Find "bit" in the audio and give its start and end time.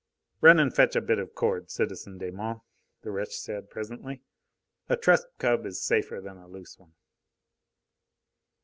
1.01-1.19